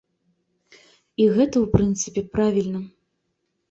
І 1.25 1.29
гэта, 1.37 1.55
у 1.67 1.71
прынцыпе, 1.79 2.21
правільна. 2.35 2.87